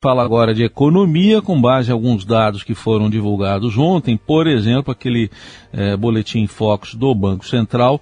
[0.00, 4.16] Fala agora de economia, com base em alguns dados que foram divulgados ontem.
[4.16, 5.28] Por exemplo, aquele
[5.72, 8.00] é, boletim Focus do Banco Central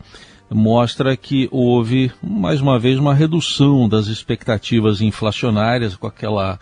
[0.50, 6.60] mostra que houve, mais uma vez, uma redução das expectativas inflacionárias com aquela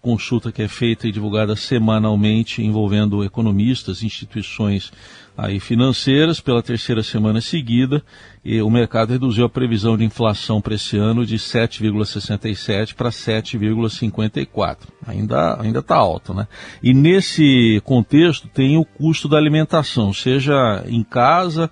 [0.00, 4.92] consulta que é feita e divulgada semanalmente envolvendo economistas, instituições
[5.36, 8.02] aí financeiras pela terceira semana seguida
[8.44, 14.78] e o mercado reduziu a previsão de inflação para esse ano de 7,67 para 7,54.
[15.06, 16.48] Ainda ainda está alto, né?
[16.82, 21.70] E nesse contexto tem o custo da alimentação, seja em casa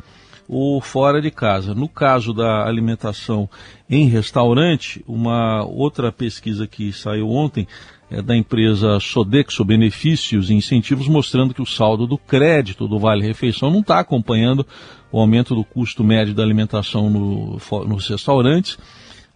[0.49, 1.75] ou fora de casa.
[1.75, 3.49] No caso da alimentação
[3.89, 7.67] em restaurante, uma outra pesquisa que saiu ontem
[8.15, 13.27] é, da empresa Sodexo Benefícios e Incentivos, mostrando que o saldo do crédito do Vale
[13.27, 14.65] Refeição não está acompanhando
[15.11, 18.79] o aumento do custo médio da alimentação no, nos restaurantes.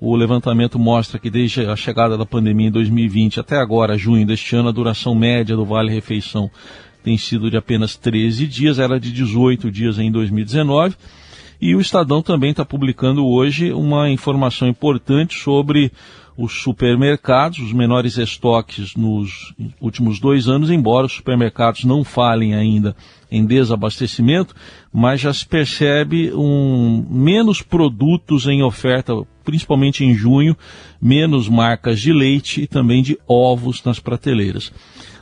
[0.01, 4.55] O levantamento mostra que desde a chegada da pandemia em 2020 até agora, junho deste
[4.55, 6.49] ano, a duração média do Vale Refeição
[7.03, 10.95] tem sido de apenas 13 dias, era de 18 dias em 2019.
[11.61, 15.91] E o Estadão também está publicando hoje uma informação importante sobre
[16.39, 22.95] os supermercados, os menores estoques nos últimos dois anos, embora os supermercados não falem ainda
[23.29, 24.55] em desabastecimento,
[24.93, 30.57] mas já se percebe um, menos produtos em oferta, principalmente em junho,
[31.03, 34.73] menos marcas de leite e também de ovos nas prateleiras.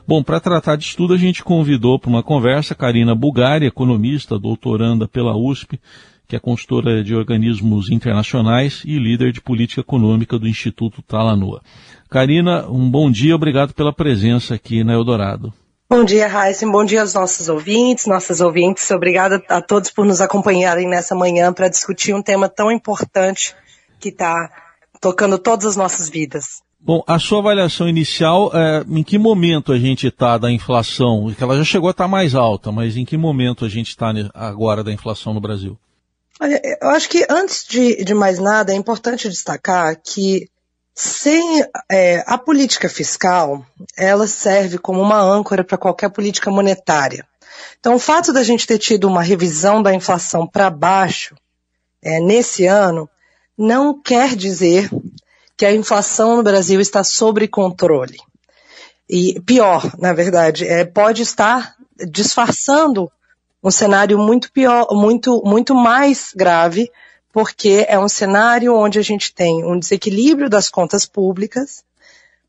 [0.06, 5.09] Bom, para tratar disso tudo, a gente convidou para uma conversa Karina Bugari, economista, doutoranda
[5.09, 5.81] pela USP,
[6.27, 11.63] que é consultora de organismos internacionais e líder de política econômica do Instituto Talanoa.
[12.11, 15.53] Karina, um bom dia, obrigado pela presença aqui na Eldorado.
[15.89, 16.67] Bom dia, Raíssa.
[16.67, 18.91] Bom dia aos nossos ouvintes, nossas ouvintes.
[18.91, 23.55] Obrigada a todos por nos acompanharem nessa manhã para discutir um tema tão importante
[24.01, 24.51] que está
[25.01, 26.61] tocando todas as nossas vidas.
[26.81, 31.33] Bom, a sua avaliação inicial, é, em que momento a gente está da inflação?
[31.41, 34.13] Ela já chegou a estar tá mais alta, mas em que momento a gente está
[34.35, 35.79] agora da inflação no Brasil?
[36.41, 40.50] Olha, eu acho que antes de, de mais nada é importante destacar que
[40.94, 43.65] sem é, a política fiscal,
[43.97, 47.27] ela serve como uma âncora para qualquer política monetária.
[47.78, 51.34] Então, o fato da gente ter tido uma revisão da inflação para baixo
[52.03, 53.09] é, nesse ano
[53.56, 54.91] não quer dizer
[55.56, 58.19] que a inflação no Brasil está sob controle.
[59.09, 61.77] E pior, na verdade, é, pode estar
[62.11, 63.11] disfarçando
[63.66, 66.88] um cenário muito pior, muito, muito mais grave,
[67.32, 71.82] porque é um cenário onde a gente tem um desequilíbrio das contas públicas,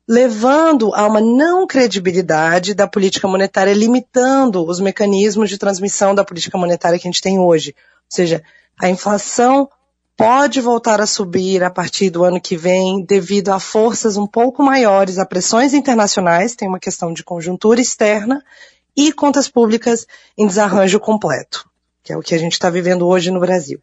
[0.06, 6.56] levando a uma não credibilidade da política monetária, limitando os mecanismos de transmissão da política
[6.56, 7.74] monetária que a gente tem hoje.
[7.76, 8.40] Ou seja,
[8.80, 9.68] a inflação
[10.16, 14.62] pode voltar a subir a partir do ano que vem devido a forças um pouco
[14.62, 18.40] maiores, a pressões internacionais, tem uma questão de conjuntura externa,
[18.98, 21.70] e contas públicas em desarranjo completo,
[22.02, 23.80] que é o que a gente está vivendo hoje no Brasil.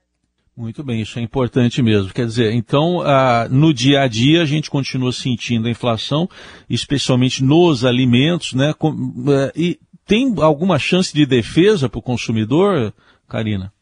[0.57, 2.13] Muito bem, isso é importante mesmo.
[2.13, 6.29] Quer dizer, então, ah, no dia a dia a gente continua sentindo a inflação,
[6.69, 8.73] especialmente nos alimentos, né?
[8.77, 8.93] Com,
[9.29, 12.93] eh, e tem alguma chance de defesa para o consumidor,
[13.27, 13.73] Karina?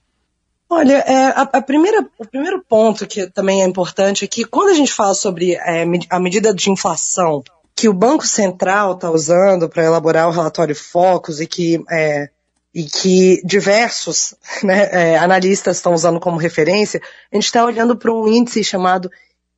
[0.69, 4.69] Olha, é, a, a, primeira, o primeiro ponto que também é importante é que quando
[4.69, 7.43] a gente fala sobre é, a medida de inflação
[7.83, 12.29] que o Banco Central está usando para elaborar o relatório Focus e que, é,
[12.73, 14.33] e que diversos
[14.63, 19.11] né, é, analistas estão usando como referência, a gente está olhando para um índice chamado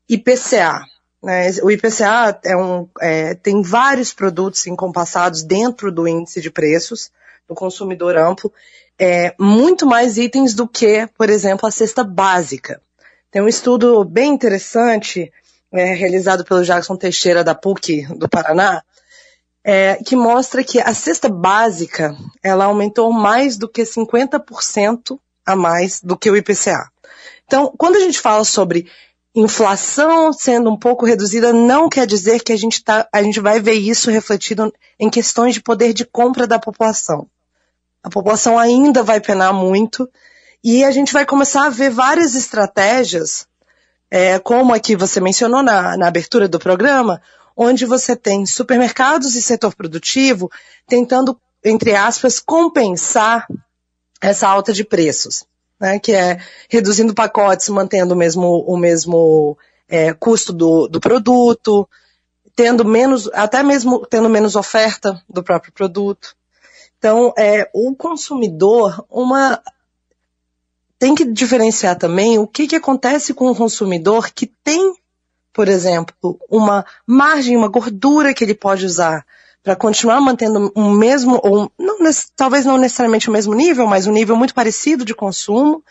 [0.10, 0.82] IPCA.
[1.22, 1.52] Né?
[1.62, 7.12] O IPCA é um, é, tem vários produtos encompassados dentro do índice de preços
[7.48, 8.52] do consumidor amplo,
[8.98, 12.82] é, muito mais itens do que, por exemplo, a cesta básica.
[13.30, 15.32] Tem um estudo bem interessante
[15.76, 18.84] é, realizado pelo Jackson Teixeira da PUC do Paraná,
[19.64, 26.02] é, que mostra que a cesta básica ela aumentou mais do que 50% a mais
[26.02, 26.90] do que o IPCA.
[27.46, 28.90] Então, quando a gente fala sobre
[29.36, 33.60] inflação sendo um pouco reduzida, não quer dizer que a gente, tá, a gente vai
[33.60, 37.28] ver isso refletido em questões de poder de compra da população.
[38.02, 40.10] A população ainda vai penar muito
[40.64, 43.48] e a gente vai começar a ver várias estratégias
[44.10, 47.22] é, como aqui você mencionou na, na abertura do programa,
[47.56, 50.52] onde você tem supermercados e setor produtivo
[50.88, 53.48] tentando, entre aspas, compensar
[54.22, 55.46] essa alta de preços,
[55.80, 59.58] né, que é reduzindo pacotes, mantendo o mesmo, o mesmo
[59.88, 61.88] é, custo do, do produto,
[62.56, 66.36] tendo menos, até mesmo tendo menos oferta do próprio produto.
[66.98, 69.62] Então, é, o consumidor, uma,
[71.06, 74.96] tem que diferenciar também o que, que acontece com o consumidor que tem
[75.54, 79.26] por exemplo, uma margem, uma gordura que ele pode usar
[79.64, 81.98] para continuar mantendo um mesmo, ou não,
[82.36, 85.82] talvez não necessariamente o mesmo nível, mas um nível muito parecido de consumo,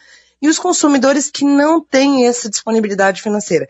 [0.43, 3.67] e os consumidores que não têm essa disponibilidade financeira.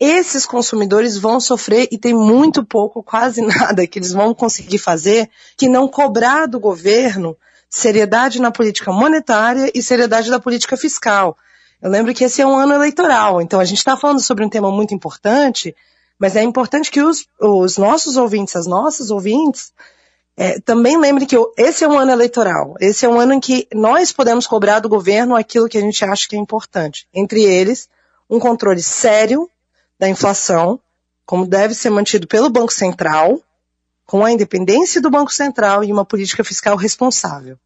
[0.00, 5.30] Esses consumidores vão sofrer e tem muito pouco, quase nada, que eles vão conseguir fazer
[5.56, 7.36] que não cobrar do governo
[7.68, 11.36] seriedade na política monetária e seriedade da política fiscal.
[11.80, 14.48] Eu lembro que esse é um ano eleitoral, então a gente está falando sobre um
[14.48, 15.74] tema muito importante,
[16.18, 19.72] mas é importante que os, os nossos ouvintes, as nossas ouvintes,
[20.36, 22.74] é, também lembrem que esse é um ano eleitoral.
[22.80, 26.04] Esse é um ano em que nós podemos cobrar do governo aquilo que a gente
[26.04, 27.06] acha que é importante.
[27.12, 27.88] Entre eles,
[28.28, 29.48] um controle sério
[29.98, 30.78] da inflação,
[31.24, 33.40] como deve ser mantido pelo Banco Central,
[34.06, 37.58] com a independência do Banco Central e uma política fiscal responsável.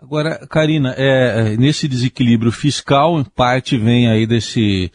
[0.00, 4.90] Agora, Karina, é, é nesse desequilíbrio fiscal, em parte vem aí desse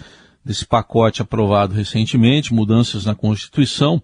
[0.47, 4.01] desse pacote aprovado recentemente, mudanças na Constituição,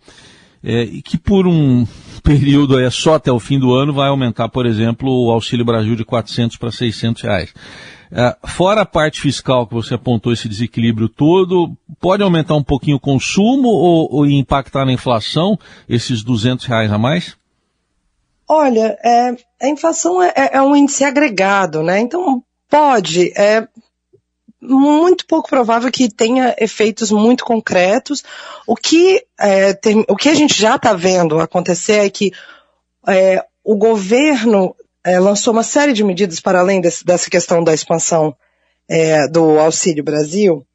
[0.61, 1.87] é, e que por um
[2.21, 5.95] período é só até o fim do ano vai aumentar, por exemplo, o Auxílio Brasil
[5.95, 7.53] de 400 para 600 reais.
[8.15, 12.97] É, fora a parte fiscal que você apontou esse desequilíbrio todo, pode aumentar um pouquinho
[12.97, 15.57] o consumo ou, ou impactar na inflação
[15.89, 17.35] esses 200 reais a mais?
[18.47, 21.99] Olha, é, a inflação é, é, um índice agregado, né?
[21.99, 23.31] Então pode.
[23.35, 23.67] É,
[24.61, 28.23] muito pouco provável que tenha efeitos muito concretos.
[28.65, 32.31] O que, é, tem, o que a gente já está vendo acontecer é que
[33.07, 37.73] é, o governo é, lançou uma série de medidas para além desse, dessa questão da
[37.73, 38.35] expansão
[38.87, 40.65] é, do Auxílio Brasil,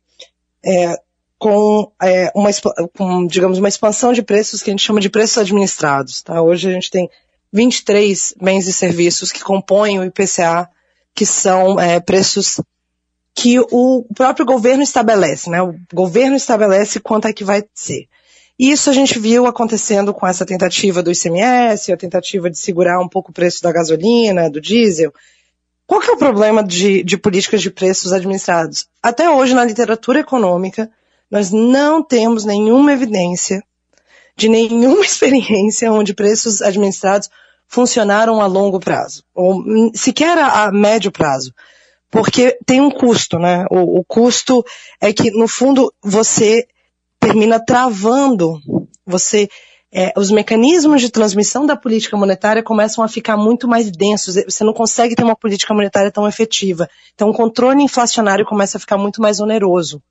[0.64, 0.96] é,
[1.38, 2.50] com, é, uma,
[2.96, 6.22] com, digamos, uma expansão de preços que a gente chama de preços administrados.
[6.22, 6.42] Tá?
[6.42, 7.08] Hoje a gente tem
[7.52, 10.68] 23 bens e serviços que compõem o IPCA,
[11.14, 12.60] que são preços
[13.34, 15.62] que o próprio governo estabelece, né?
[15.62, 18.08] O governo estabelece quanto é que vai ser.
[18.58, 23.08] Isso a gente viu acontecendo com essa tentativa do ICMS, a tentativa de segurar um
[23.08, 25.12] pouco o preço da gasolina, do diesel.
[25.86, 28.88] Qual que é o problema de, de políticas de preços administrados?
[29.02, 30.90] Até hoje, na literatura econômica,
[31.30, 33.62] nós não temos nenhuma evidência
[34.36, 37.30] de nenhuma experiência onde preços administrados
[37.68, 39.62] funcionaram a longo prazo, ou
[39.94, 41.52] sequer a, a médio prazo
[42.10, 43.66] porque tem um custo, né?
[43.70, 44.64] O, o, custo
[45.00, 46.66] é que, no fundo, você
[47.28, 48.58] termina travando,
[49.06, 49.48] você,
[49.92, 54.64] é, os mecanismos de transmissão da política monetária começam a ficar muito mais densos, você
[54.64, 56.88] não consegue ter uma política monetária tão efetiva.
[57.14, 60.02] Então, o controle inflacionário começa a ficar muito mais oneroso.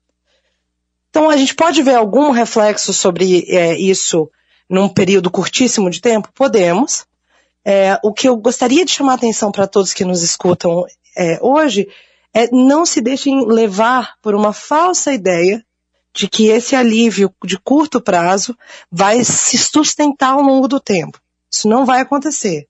[1.10, 4.30] Então, a gente pode ver algum reflexo sobre é, isso
[4.70, 6.30] num período curtíssimo de tempo?
[6.32, 7.04] Podemos.
[7.64, 10.84] É, o que eu gostaria de chamar a atenção para todos que nos escutam
[11.16, 11.88] é, hoje
[12.32, 15.64] é não se deixem levar por uma falsa ideia
[16.18, 18.58] de que esse alívio de curto prazo
[18.90, 21.20] vai se sustentar ao longo do tempo.
[21.48, 22.66] Isso não vai acontecer.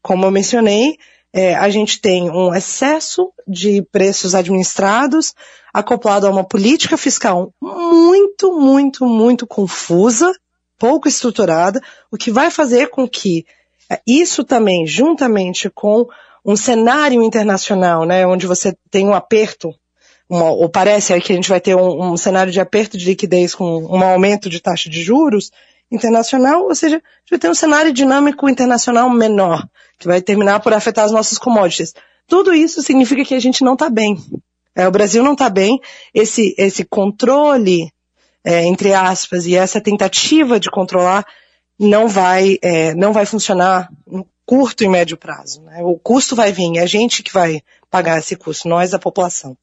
[0.00, 0.96] Como eu mencionei,
[1.30, 5.34] é, a gente tem um excesso de preços administrados
[5.74, 10.32] acoplado a uma política fiscal muito, muito, muito confusa,
[10.78, 13.44] pouco estruturada, o que vai fazer com que
[13.90, 16.08] é, isso também, juntamente com
[16.42, 19.74] um cenário internacional, né, onde você tem um aperto,
[20.30, 23.52] uma, ou parece que a gente vai ter um, um, cenário de aperto de liquidez
[23.52, 25.50] com um aumento de taxa de juros
[25.90, 29.66] internacional, ou seja, a gente vai ter um cenário dinâmico internacional menor,
[29.98, 31.92] que vai terminar por afetar as nossas commodities.
[32.28, 34.16] Tudo isso significa que a gente não está bem.
[34.72, 35.80] É, o Brasil não está bem.
[36.14, 37.92] Esse, esse controle,
[38.44, 41.26] é, entre aspas, e essa tentativa de controlar
[41.76, 45.60] não vai, é, não vai funcionar no curto e médio prazo.
[45.62, 45.80] Né?
[45.82, 49.56] O custo vai vir, é a gente que vai pagar esse custo, nós, a população.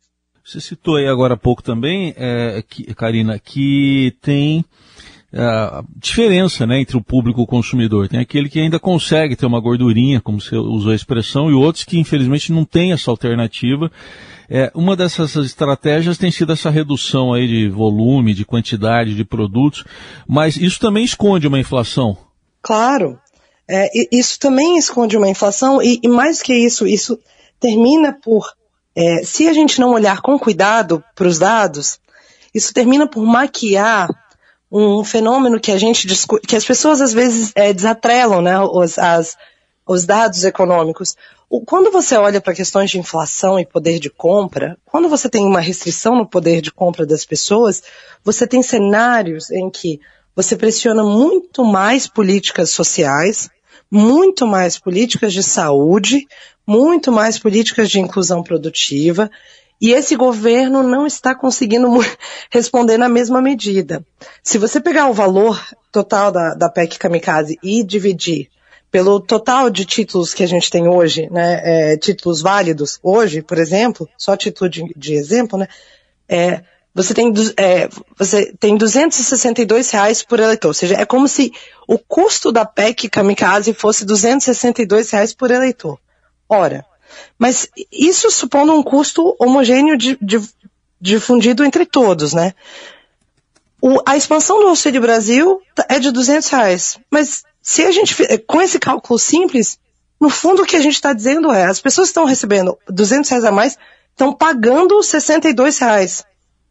[0.47, 4.63] Você citou aí agora há pouco também, é, que, Karina, que tem
[5.33, 8.07] a diferença né, entre o público e o consumidor.
[8.07, 11.83] Tem aquele que ainda consegue ter uma gordurinha, como você usou a expressão, e outros
[11.83, 13.91] que infelizmente não têm essa alternativa.
[14.49, 19.83] É, uma dessas estratégias tem sido essa redução aí de volume, de quantidade de produtos,
[20.25, 22.17] mas isso também esconde uma inflação.
[22.61, 23.19] Claro,
[23.69, 27.19] é, isso também esconde uma inflação e, e, mais que isso, isso
[27.59, 28.45] termina por,
[28.97, 31.99] é, se a gente não olhar com cuidado para os dados,
[32.51, 34.09] isso termina por maquiar
[34.71, 36.07] um fenômeno que a gente
[36.47, 39.37] que as pessoas às vezes é, desatrelam, né, os, as,
[39.85, 41.15] os dados econômicos.
[41.67, 45.61] Quando você olha para questões de inflação e poder de compra, quando você tem uma
[45.61, 47.83] restrição no poder de compra das pessoas,
[48.23, 50.01] você tem cenários em que
[50.35, 53.47] você pressiona muito mais políticas sociais,
[53.91, 56.25] muito mais políticas de saúde,
[56.65, 59.29] muito mais políticas de inclusão produtiva,
[59.79, 61.87] E esse governo não está conseguindo
[62.49, 64.03] responder na mesma medida.
[64.41, 68.49] Se você pegar o valor total da, da PEC Kamikaze e dividir
[68.89, 73.57] pelo total de títulos que a gente tem hoje, né, é, títulos válidos hoje, por
[73.57, 75.67] exemplo, só título de, de exemplo, né,
[76.27, 76.63] é,
[76.97, 77.87] você tem, é,
[78.17, 81.53] você tem 262 reais por eleitor, ou seja, é como se
[81.87, 85.99] o custo da PEC Kamikaze fosse 262 reais por eleitor.
[86.49, 86.83] Ora,
[87.37, 90.41] mas isso supondo um custo homogêneo de, de,
[90.99, 92.55] difundido entre todos, né?
[93.79, 98.15] O, a expansão do Auxílio Brasil é de 200 reais, mas se a gente,
[98.47, 99.77] com esse cálculo simples,
[100.19, 103.45] no fundo o que a gente está dizendo é, as pessoas estão recebendo 200 reais
[103.45, 103.77] a mais,
[104.09, 106.25] estão pagando 62 reais.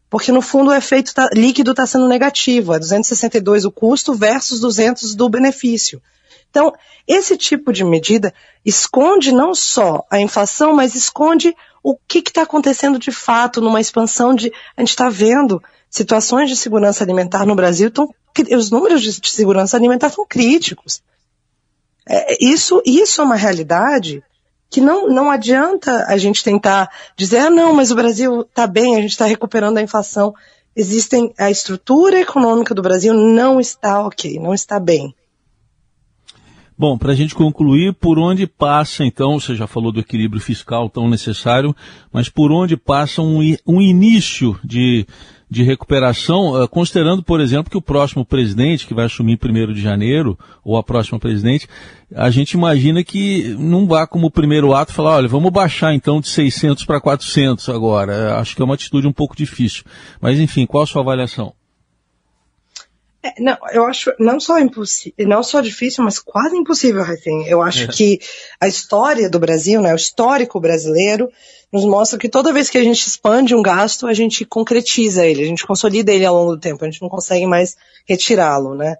[0.08, 4.60] Porque no fundo o efeito tá, líquido está sendo negativo, é 262 o custo versus
[4.60, 6.00] 200 do benefício.
[6.48, 6.72] Então,
[7.06, 8.32] esse tipo de medida
[8.64, 14.34] esconde não só a inflação, mas esconde o que está acontecendo de fato numa expansão
[14.34, 14.52] de.
[14.76, 18.08] A gente está vendo situações de segurança alimentar no Brasil, tão,
[18.56, 21.02] os números de, segurança alimentar são críticos.
[22.08, 24.22] É, isso, isso é uma realidade
[24.70, 28.96] que não, não adianta a gente tentar dizer, ah, não, mas o Brasil está bem,
[28.96, 30.34] a gente está recuperando a inflação.
[30.74, 35.14] Existem, a estrutura econômica do Brasil não está ok, não está bem.
[36.78, 40.90] Bom, para a gente concluir, por onde passa, então, você já falou do equilíbrio fiscal
[40.90, 41.74] tão necessário,
[42.12, 45.06] mas por onde passa um, um início de,
[45.48, 49.80] de recuperação, uh, considerando, por exemplo, que o próximo presidente, que vai assumir 1 de
[49.80, 51.68] janeiro, ou a próxima presidente,
[52.14, 56.28] a gente imagina que não vá como primeiro ato falar, olha, vamos baixar então de
[56.28, 58.38] 600 para 400 agora.
[58.38, 59.84] Acho que é uma atitude um pouco difícil.
[60.20, 61.52] Mas, enfim, qual a sua avaliação?
[63.26, 67.44] É, não, eu acho não só impossível, não só difícil, mas quase impossível, assim.
[67.46, 67.86] Eu acho é.
[67.88, 68.20] que
[68.60, 71.28] a história do Brasil, né, o histórico brasileiro,
[71.72, 75.42] nos mostra que toda vez que a gente expande um gasto, a gente concretiza ele,
[75.42, 78.96] a gente consolida ele ao longo do tempo, a gente não consegue mais retirá-lo, né?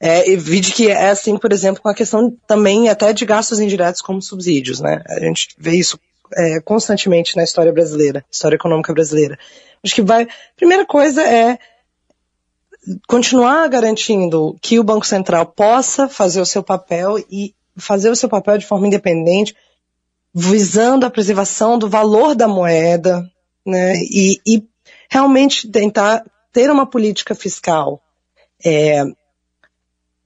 [0.00, 3.60] É, e vide que é assim, por exemplo, com a questão também até de gastos
[3.60, 5.00] indiretos como subsídios, né?
[5.08, 5.96] A gente vê isso
[6.34, 9.38] é, constantemente na história brasileira, história econômica brasileira.
[9.84, 10.26] Acho que vai.
[10.56, 11.58] Primeira coisa é
[13.06, 18.28] continuar garantindo que o Banco Central possa fazer o seu papel e fazer o seu
[18.28, 19.54] papel de forma independente,
[20.34, 23.30] visando a preservação do valor da moeda,
[23.64, 24.64] né, e, e
[25.08, 28.02] realmente tentar ter uma política fiscal
[28.64, 29.04] é,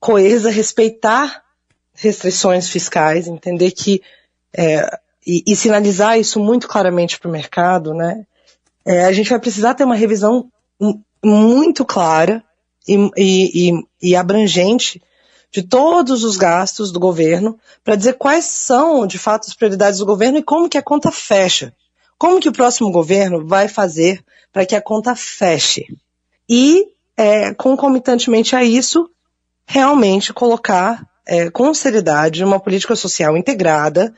[0.00, 1.42] coesa, respeitar
[1.94, 4.02] restrições fiscais, entender que
[4.56, 4.88] é,
[5.26, 8.24] e, e, sinalizar isso muito claramente para o mercado, né?
[8.84, 10.48] É, a gente vai precisar ter uma revisão
[11.22, 12.44] muito clara
[12.86, 15.02] e, e, e abrangente
[15.50, 20.06] de todos os gastos do governo para dizer quais são, de fato, as prioridades do
[20.06, 21.72] governo e como que a conta fecha.
[22.18, 25.86] Como que o próximo governo vai fazer para que a conta feche?
[26.48, 29.08] E, é, concomitantemente a isso,
[29.66, 34.14] realmente colocar é, com seriedade uma política social integrada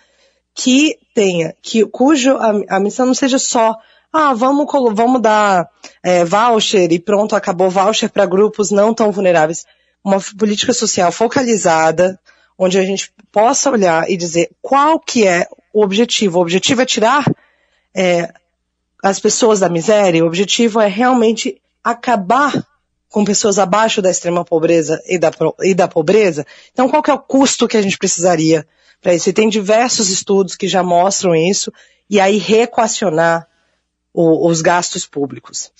[0.54, 3.76] que tenha, que, cujo a, a missão não seja só
[4.12, 5.68] ah, vamos, vamos dar
[6.02, 9.64] é, voucher e pronto, acabou voucher para grupos não tão vulneráveis.
[10.02, 12.18] Uma política social focalizada,
[12.58, 16.38] onde a gente possa olhar e dizer qual que é o objetivo.
[16.38, 17.24] O objetivo é tirar
[17.94, 18.32] é,
[19.02, 22.66] as pessoas da miséria, o objetivo é realmente acabar
[23.10, 25.30] com pessoas abaixo da extrema pobreza e da,
[25.62, 26.46] e da pobreza.
[26.72, 28.66] Então, qual que é o custo que a gente precisaria
[29.00, 29.28] para isso?
[29.28, 31.72] E tem diversos estudos que já mostram isso,
[32.10, 33.46] e aí reequacionar
[34.12, 35.70] o, os gastos públicos.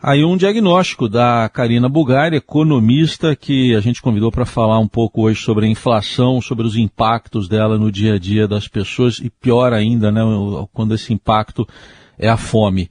[0.00, 5.22] Aí um diagnóstico da Karina Bugari, economista, que a gente convidou para falar um pouco
[5.22, 9.28] hoje sobre a inflação, sobre os impactos dela no dia a dia das pessoas e
[9.28, 10.20] pior ainda, né,
[10.72, 11.66] quando esse impacto
[12.16, 12.88] é a fome.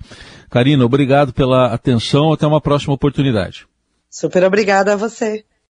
[0.50, 3.65] Karina, obrigado pela atenção, até uma próxima oportunidade.
[4.10, 5.46] Super obrigada a você.